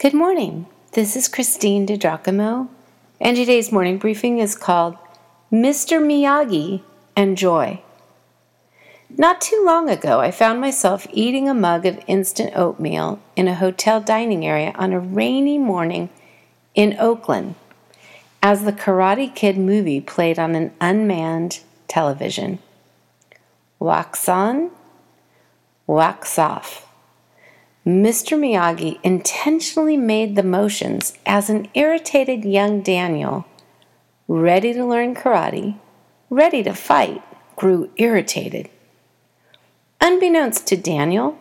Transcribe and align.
Good 0.00 0.14
morning. 0.14 0.66
This 0.92 1.16
is 1.16 1.26
Christine 1.26 1.84
DiGiacomo, 1.84 2.68
and 3.20 3.36
today's 3.36 3.72
morning 3.72 3.98
briefing 3.98 4.38
is 4.38 4.54
called 4.54 4.96
Mr. 5.50 6.00
Miyagi 6.00 6.82
and 7.16 7.36
Joy. 7.36 7.82
Not 9.10 9.40
too 9.40 9.60
long 9.66 9.90
ago, 9.90 10.20
I 10.20 10.30
found 10.30 10.60
myself 10.60 11.08
eating 11.10 11.48
a 11.48 11.52
mug 11.52 11.84
of 11.84 11.98
instant 12.06 12.52
oatmeal 12.54 13.18
in 13.34 13.48
a 13.48 13.56
hotel 13.56 14.00
dining 14.00 14.46
area 14.46 14.70
on 14.76 14.92
a 14.92 15.00
rainy 15.00 15.58
morning 15.58 16.10
in 16.76 16.96
Oakland 17.00 17.56
as 18.40 18.62
the 18.62 18.72
Karate 18.72 19.34
Kid 19.34 19.58
movie 19.58 20.00
played 20.00 20.38
on 20.38 20.54
an 20.54 20.70
unmanned 20.80 21.58
television. 21.88 22.60
Wax 23.80 24.28
on, 24.28 24.70
wax 25.88 26.38
off. 26.38 26.87
Mr. 27.88 28.38
Miyagi 28.38 28.98
intentionally 29.02 29.96
made 29.96 30.36
the 30.36 30.42
motions 30.42 31.14
as 31.24 31.48
an 31.48 31.66
irritated 31.72 32.44
young 32.44 32.82
Daniel, 32.82 33.46
ready 34.26 34.74
to 34.74 34.84
learn 34.84 35.14
karate, 35.14 35.74
ready 36.28 36.62
to 36.62 36.74
fight, 36.74 37.22
grew 37.56 37.90
irritated. 37.96 38.68
Unbeknownst 40.02 40.66
to 40.66 40.76
Daniel, 40.76 41.38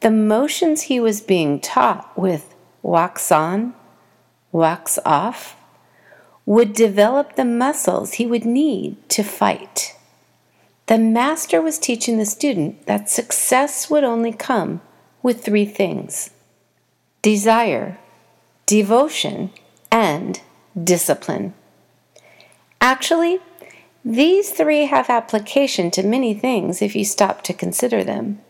the 0.00 0.10
motions 0.10 0.82
he 0.82 0.98
was 0.98 1.20
being 1.20 1.60
taught 1.60 2.10
with 2.18 2.54
wax 2.80 3.30
on, 3.30 3.74
wax 4.52 4.98
off, 5.04 5.54
would 6.46 6.72
develop 6.72 7.36
the 7.36 7.44
muscles 7.44 8.14
he 8.14 8.26
would 8.26 8.46
need 8.46 8.96
to 9.10 9.22
fight. 9.22 9.94
The 10.86 10.96
master 10.96 11.60
was 11.60 11.78
teaching 11.78 12.16
the 12.16 12.24
student 12.24 12.86
that 12.86 13.10
success 13.10 13.90
would 13.90 14.02
only 14.02 14.32
come 14.32 14.80
with 15.22 15.44
three 15.44 15.64
things 15.64 16.30
desire, 17.22 17.98
devotion, 18.66 19.50
and 19.90 20.40
discipline. 20.82 21.54
Actually, 22.80 23.40
these 24.04 24.50
three 24.50 24.86
have 24.86 25.10
application 25.10 25.90
to 25.90 26.02
many 26.02 26.32
things 26.32 26.80
if 26.80 26.96
you 26.96 27.04
stop 27.04 27.42
to 27.42 27.52
consider 27.52 28.02
them. 28.02 28.40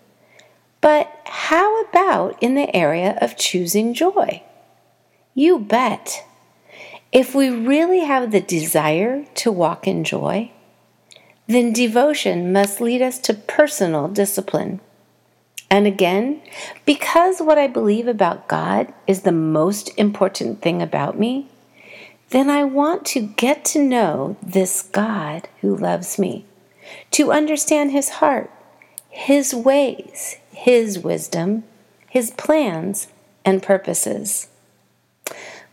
But 0.81 1.11
how 1.25 1.83
about 1.83 2.41
in 2.41 2.55
the 2.55 2.75
area 2.75 3.19
of 3.21 3.37
choosing 3.37 3.93
joy? 3.93 4.43
You 5.35 5.59
bet. 5.59 6.25
If 7.13 7.35
we 7.35 7.51
really 7.51 8.01
have 8.01 8.31
the 8.31 8.41
desire 8.41 9.25
to 9.35 9.51
walk 9.51 9.89
in 9.89 10.05
joy, 10.05 10.53
then 11.49 11.73
devotion 11.73 12.53
must 12.53 12.81
lead 12.81 13.03
us 13.03 13.19
to 13.19 13.35
personal 13.35 14.07
discipline. 14.07 14.81
And 15.71 15.87
again, 15.87 16.43
because 16.85 17.41
what 17.41 17.57
I 17.57 17.69
believe 17.69 18.09
about 18.09 18.49
God 18.49 18.93
is 19.07 19.23
the 19.23 19.33
most 19.33 19.97
important 19.97 20.61
thing 20.61 20.83
about 20.83 21.17
me, 21.17 21.47
then 22.31 22.51
I 22.51 22.65
want 22.65 23.05
to 23.07 23.21
get 23.21 23.65
to 23.67 23.83
know 23.83 24.37
this 24.43 24.83
God 24.83 25.49
who 25.61 25.77
loves 25.77 26.19
me, 26.19 26.45
to 27.13 27.31
understand 27.31 27.93
his 27.93 28.09
heart, 28.09 28.51
his 29.09 29.55
ways, 29.55 30.37
his 30.53 30.99
wisdom, 30.99 31.65
his 32.09 32.33
plans, 32.33 33.09
and 33.45 33.63
purposes. 33.63 34.49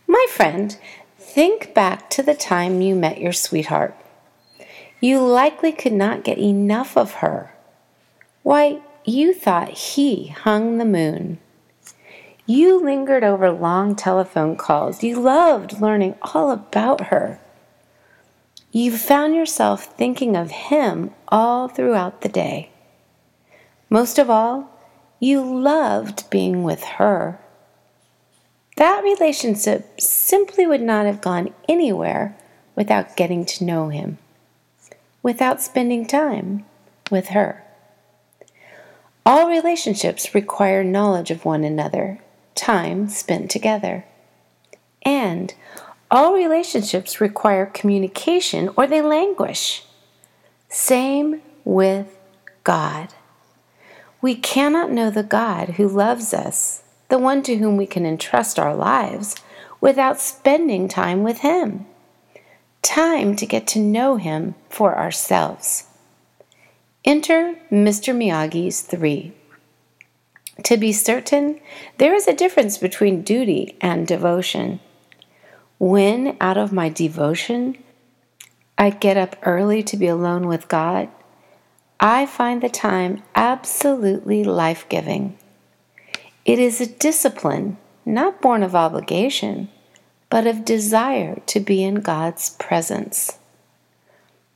My 0.06 0.26
friend, 0.30 0.78
think 1.18 1.74
back 1.74 2.08
to 2.10 2.22
the 2.22 2.34
time 2.34 2.80
you 2.80 2.94
met 2.94 3.20
your 3.20 3.32
sweetheart. 3.32 3.94
You 5.00 5.20
likely 5.20 5.72
could 5.72 5.92
not 5.92 6.24
get 6.24 6.38
enough 6.38 6.96
of 6.96 7.14
her. 7.14 7.54
Why, 8.42 8.80
you 9.08 9.32
thought 9.32 9.70
he 9.70 10.28
hung 10.28 10.76
the 10.76 10.84
moon. 10.84 11.38
You 12.46 12.82
lingered 12.82 13.24
over 13.24 13.50
long 13.50 13.96
telephone 13.96 14.56
calls. 14.56 15.02
You 15.02 15.20
loved 15.20 15.80
learning 15.80 16.16
all 16.20 16.50
about 16.50 17.06
her. 17.06 17.40
You 18.70 18.96
found 18.96 19.34
yourself 19.34 19.96
thinking 19.96 20.36
of 20.36 20.50
him 20.50 21.12
all 21.28 21.68
throughout 21.68 22.20
the 22.20 22.28
day. 22.28 22.70
Most 23.88 24.18
of 24.18 24.28
all, 24.28 24.70
you 25.20 25.42
loved 25.42 26.28
being 26.28 26.62
with 26.62 26.84
her. 26.84 27.40
That 28.76 29.02
relationship 29.02 30.00
simply 30.00 30.66
would 30.66 30.82
not 30.82 31.06
have 31.06 31.20
gone 31.20 31.54
anywhere 31.68 32.36
without 32.76 33.16
getting 33.16 33.44
to 33.46 33.64
know 33.64 33.88
him, 33.88 34.18
without 35.22 35.62
spending 35.62 36.06
time 36.06 36.66
with 37.10 37.28
her. 37.28 37.64
All 39.28 39.46
relationships 39.46 40.34
require 40.34 40.82
knowledge 40.82 41.30
of 41.30 41.44
one 41.44 41.62
another, 41.62 42.18
time 42.54 43.10
spent 43.10 43.50
together. 43.50 44.06
And 45.02 45.52
all 46.10 46.32
relationships 46.32 47.20
require 47.20 47.66
communication 47.66 48.70
or 48.74 48.86
they 48.86 49.02
languish. 49.02 49.84
Same 50.70 51.42
with 51.66 52.18
God. 52.64 53.12
We 54.22 54.34
cannot 54.34 54.92
know 54.92 55.10
the 55.10 55.22
God 55.22 55.74
who 55.76 55.86
loves 55.86 56.32
us, 56.32 56.82
the 57.10 57.18
one 57.18 57.42
to 57.42 57.56
whom 57.56 57.76
we 57.76 57.86
can 57.86 58.06
entrust 58.06 58.58
our 58.58 58.74
lives, 58.74 59.36
without 59.78 60.18
spending 60.18 60.88
time 60.88 61.22
with 61.22 61.40
Him. 61.40 61.84
Time 62.80 63.36
to 63.36 63.44
get 63.44 63.66
to 63.66 63.78
know 63.78 64.16
Him 64.16 64.54
for 64.70 64.96
ourselves. 64.96 65.87
Enter 67.08 67.54
Mr. 67.72 68.14
Miyagi's 68.14 68.82
three. 68.82 69.32
To 70.64 70.76
be 70.76 70.92
certain, 70.92 71.58
there 71.96 72.14
is 72.14 72.28
a 72.28 72.34
difference 72.34 72.76
between 72.76 73.22
duty 73.22 73.78
and 73.80 74.06
devotion. 74.06 74.80
When, 75.78 76.36
out 76.38 76.58
of 76.58 76.70
my 76.70 76.90
devotion, 76.90 77.82
I 78.76 78.90
get 78.90 79.16
up 79.16 79.36
early 79.40 79.82
to 79.84 79.96
be 79.96 80.06
alone 80.06 80.46
with 80.46 80.68
God, 80.68 81.08
I 81.98 82.26
find 82.26 82.60
the 82.60 82.68
time 82.68 83.22
absolutely 83.34 84.44
life 84.44 84.86
giving. 84.90 85.38
It 86.44 86.58
is 86.58 86.78
a 86.78 86.86
discipline 86.86 87.78
not 88.04 88.42
born 88.42 88.62
of 88.62 88.74
obligation, 88.74 89.70
but 90.28 90.46
of 90.46 90.66
desire 90.66 91.40
to 91.46 91.58
be 91.58 91.82
in 91.82 92.02
God's 92.02 92.50
presence. 92.50 93.38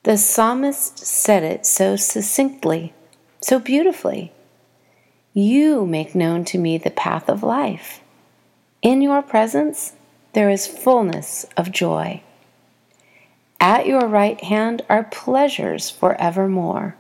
The 0.05 0.19
psalmist 0.19 0.99
said 0.99 1.45
it 1.45 1.65
so 1.65 1.95
succinctly, 1.95 2.93
so 3.41 3.61
beautifully. 3.61 4.33
You 5.33 5.87
make 5.87 6.15
known 6.15 6.45
to 6.47 6.59
me 6.59 6.77
the 6.77 6.91
path 6.91 7.29
of 7.29 7.45
life. 7.45 8.01
In 8.83 9.01
your 9.01 9.23
presence 9.23 9.93
there 10.33 10.51
is 10.51 10.67
fullness 10.67 11.47
of 11.57 11.71
joy. 11.71 12.23
At 13.61 13.87
your 13.87 14.09
right 14.09 14.43
hand 14.43 14.83
are 14.89 15.05
pleasures 15.05 15.89
forevermore. 15.89 16.97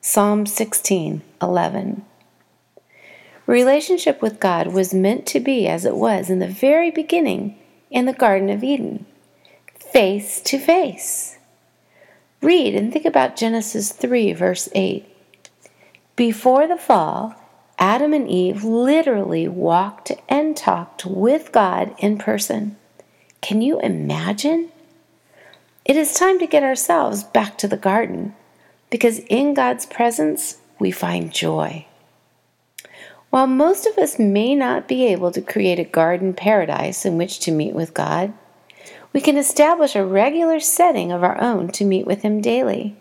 Psalm 0.00 0.46
16 0.46 1.22
11. 1.40 2.04
Relationship 3.46 4.20
with 4.20 4.40
God 4.40 4.68
was 4.68 4.92
meant 4.92 5.26
to 5.26 5.38
be 5.38 5.68
as 5.68 5.84
it 5.84 5.94
was 5.94 6.28
in 6.28 6.40
the 6.40 6.48
very 6.48 6.90
beginning 6.90 7.56
in 7.88 8.06
the 8.06 8.12
Garden 8.12 8.50
of 8.50 8.64
Eden 8.64 9.06
face 9.78 10.40
to 10.40 10.58
face. 10.58 11.35
Read 12.42 12.74
and 12.74 12.92
think 12.92 13.04
about 13.04 13.36
Genesis 13.36 13.92
3, 13.92 14.32
verse 14.32 14.68
8. 14.74 15.06
Before 16.16 16.66
the 16.66 16.76
fall, 16.76 17.34
Adam 17.78 18.12
and 18.12 18.28
Eve 18.28 18.64
literally 18.64 19.48
walked 19.48 20.12
and 20.28 20.56
talked 20.56 21.04
with 21.04 21.52
God 21.52 21.94
in 21.98 22.18
person. 22.18 22.76
Can 23.40 23.62
you 23.62 23.80
imagine? 23.80 24.70
It 25.84 25.96
is 25.96 26.14
time 26.14 26.38
to 26.38 26.46
get 26.46 26.62
ourselves 26.62 27.22
back 27.22 27.58
to 27.58 27.68
the 27.68 27.76
garden 27.76 28.34
because 28.90 29.20
in 29.28 29.54
God's 29.54 29.86
presence 29.86 30.58
we 30.78 30.90
find 30.90 31.32
joy. 31.32 31.86
While 33.30 33.46
most 33.46 33.86
of 33.86 33.98
us 33.98 34.18
may 34.18 34.54
not 34.54 34.88
be 34.88 35.06
able 35.06 35.30
to 35.32 35.42
create 35.42 35.78
a 35.78 35.84
garden 35.84 36.32
paradise 36.32 37.04
in 37.04 37.18
which 37.18 37.40
to 37.40 37.50
meet 37.50 37.74
with 37.74 37.92
God, 37.92 38.32
we 39.16 39.22
can 39.22 39.38
establish 39.38 39.96
a 39.96 40.04
regular 40.04 40.60
setting 40.60 41.10
of 41.10 41.24
our 41.24 41.40
own 41.40 41.68
to 41.68 41.86
meet 41.86 42.06
with 42.06 42.20
Him 42.20 42.42
daily. 42.42 42.94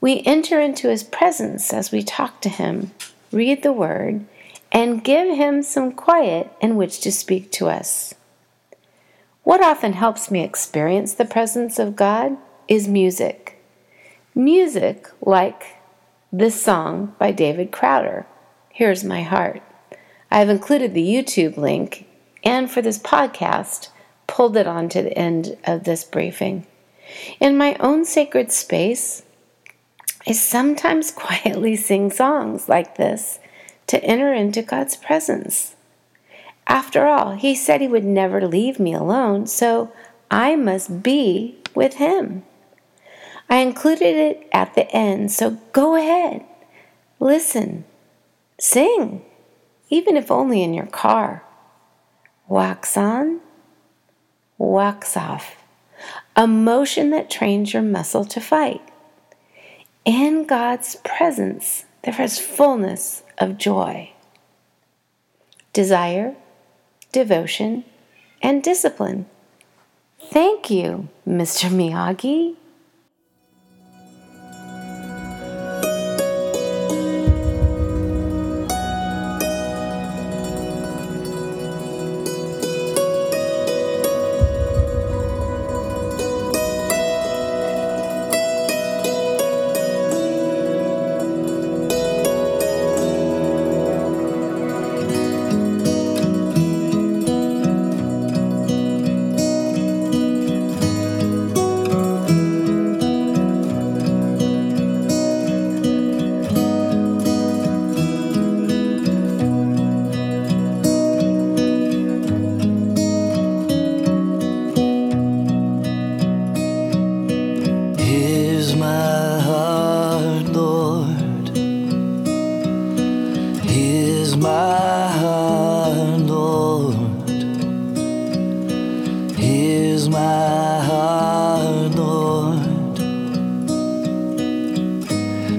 We 0.00 0.20
enter 0.26 0.60
into 0.60 0.88
His 0.88 1.04
presence 1.04 1.72
as 1.72 1.92
we 1.92 2.02
talk 2.02 2.40
to 2.40 2.48
Him, 2.48 2.90
read 3.30 3.62
the 3.62 3.72
Word, 3.72 4.26
and 4.72 5.04
give 5.04 5.32
Him 5.36 5.62
some 5.62 5.92
quiet 5.92 6.50
in 6.60 6.74
which 6.74 6.98
to 7.02 7.12
speak 7.12 7.52
to 7.52 7.68
us. 7.68 8.16
What 9.44 9.62
often 9.62 9.92
helps 9.92 10.28
me 10.28 10.42
experience 10.42 11.14
the 11.14 11.24
presence 11.24 11.78
of 11.78 11.94
God 11.94 12.36
is 12.66 12.88
music. 12.88 13.62
Music 14.34 15.06
like 15.20 15.76
this 16.32 16.60
song 16.60 17.14
by 17.16 17.30
David 17.30 17.70
Crowder, 17.70 18.26
Here's 18.70 19.04
My 19.04 19.22
Heart. 19.22 19.62
I 20.32 20.40
have 20.40 20.48
included 20.48 20.94
the 20.94 21.08
YouTube 21.08 21.56
link, 21.56 22.08
and 22.42 22.68
for 22.68 22.82
this 22.82 22.98
podcast, 22.98 23.90
pulled 24.28 24.56
it 24.56 24.68
on 24.68 24.88
to 24.90 25.02
the 25.02 25.18
end 25.18 25.58
of 25.64 25.82
this 25.82 26.04
briefing. 26.04 26.64
In 27.40 27.58
my 27.58 27.74
own 27.80 28.04
sacred 28.04 28.52
space, 28.52 29.24
I 30.28 30.32
sometimes 30.32 31.10
quietly 31.24 31.74
sing 31.74 32.12
songs 32.12 32.68
like 32.68 32.96
this 32.96 33.40
to 33.88 34.02
enter 34.04 34.32
into 34.32 34.62
God's 34.62 34.94
presence. 34.94 35.74
After 36.68 37.06
all, 37.06 37.32
he 37.32 37.56
said 37.56 37.80
he 37.80 37.88
would 37.88 38.04
never 38.04 38.46
leave 38.46 38.78
me 38.78 38.94
alone, 38.94 39.46
so 39.46 39.90
I 40.30 40.54
must 40.54 41.02
be 41.02 41.56
with 41.74 41.94
him. 41.94 42.44
I 43.48 43.56
included 43.56 44.14
it 44.14 44.46
at 44.52 44.74
the 44.74 44.90
end, 44.94 45.32
so 45.32 45.58
go 45.72 45.96
ahead. 45.96 46.44
Listen. 47.18 47.84
Sing, 48.60 49.24
even 49.88 50.16
if 50.16 50.30
only 50.30 50.62
in 50.62 50.74
your 50.74 50.86
car. 50.86 51.44
Wax 52.48 52.96
on, 52.96 53.40
wax 54.58 55.16
off. 55.16 55.56
A 56.36 56.46
motion 56.46 57.10
that 57.10 57.30
trains 57.30 57.72
your 57.72 57.82
muscle 57.82 58.24
to 58.26 58.40
fight. 58.40 58.82
In 60.04 60.44
God's 60.44 60.96
presence, 61.04 61.84
there 62.02 62.20
is 62.20 62.38
fullness 62.38 63.22
of 63.38 63.58
joy. 63.58 64.12
Desire, 65.72 66.34
devotion, 67.12 67.84
and 68.42 68.62
discipline. 68.62 69.26
Thank 70.20 70.70
you, 70.70 71.08
Mr. 71.26 71.68
Miyagi. 71.70 72.56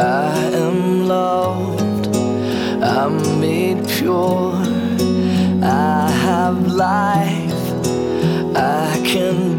I 0.00 0.50
am 0.54 1.06
loved, 1.06 2.16
I'm 2.82 3.38
made 3.38 3.86
pure, 3.86 4.54
I 5.62 6.10
have 6.10 6.68
life, 6.68 7.62
I 8.56 8.98
can 9.04 9.49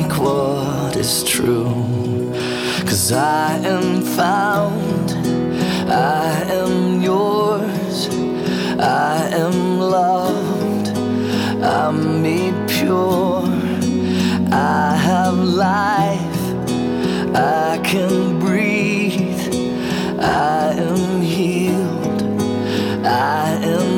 Speak 0.00 0.18
what 0.18 0.96
is 0.96 1.22
true, 1.24 2.32
cause 2.86 3.12
I 3.12 3.58
am 3.58 4.00
found, 4.00 5.10
I 5.90 6.42
am 6.48 7.02
yours, 7.02 8.08
I 8.78 9.28
am 9.30 9.78
loved, 9.78 10.88
I'm 11.62 12.22
made 12.22 12.56
pure, 12.66 13.42
I 14.50 14.96
have 14.96 15.38
life. 15.38 16.40
I 17.36 17.78
can 17.84 18.38
breathe. 18.38 19.44
I 20.18 20.72
am 20.88 21.20
healed. 21.20 22.22
I 23.04 23.50
am 23.74 23.89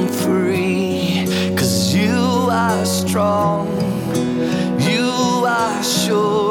are 6.13 6.42